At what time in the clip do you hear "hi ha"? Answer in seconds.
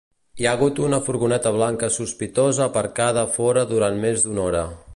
0.41-0.53